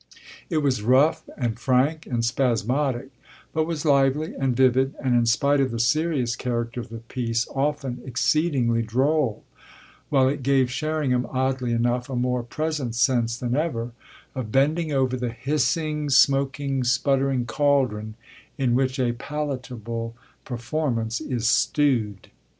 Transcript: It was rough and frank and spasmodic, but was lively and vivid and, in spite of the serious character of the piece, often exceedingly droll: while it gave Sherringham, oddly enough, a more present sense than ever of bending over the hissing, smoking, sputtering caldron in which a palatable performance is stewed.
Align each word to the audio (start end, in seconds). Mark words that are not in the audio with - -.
It 0.49 0.63
was 0.63 0.81
rough 0.81 1.29
and 1.37 1.59
frank 1.59 2.07
and 2.07 2.25
spasmodic, 2.25 3.09
but 3.53 3.65
was 3.67 3.85
lively 3.85 4.33
and 4.33 4.55
vivid 4.57 4.95
and, 4.99 5.13
in 5.13 5.27
spite 5.27 5.59
of 5.59 5.69
the 5.69 5.77
serious 5.79 6.35
character 6.35 6.81
of 6.81 6.89
the 6.89 7.01
piece, 7.01 7.47
often 7.49 8.01
exceedingly 8.03 8.81
droll: 8.81 9.43
while 10.09 10.27
it 10.27 10.41
gave 10.41 10.71
Sherringham, 10.71 11.27
oddly 11.29 11.71
enough, 11.71 12.09
a 12.09 12.15
more 12.15 12.41
present 12.41 12.95
sense 12.95 13.37
than 13.37 13.55
ever 13.55 13.91
of 14.33 14.51
bending 14.51 14.91
over 14.91 15.15
the 15.15 15.29
hissing, 15.29 16.09
smoking, 16.09 16.83
sputtering 16.83 17.45
caldron 17.45 18.15
in 18.57 18.73
which 18.73 18.97
a 18.99 19.13
palatable 19.13 20.15
performance 20.45 21.21
is 21.21 21.47
stewed. 21.47 22.31